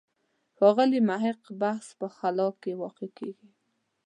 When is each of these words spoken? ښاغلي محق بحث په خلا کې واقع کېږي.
ښاغلي 0.57 0.99
محق 1.09 1.41
بحث 1.61 1.87
په 1.99 2.07
خلا 2.15 2.47
کې 2.61 2.71
واقع 2.81 3.09
کېږي. 3.17 3.49